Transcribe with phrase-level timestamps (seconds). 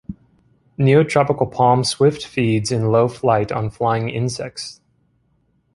[0.79, 4.81] Neotropical palm swift feeds in low flight on flying insects.